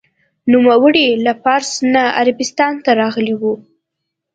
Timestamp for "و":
3.37-3.41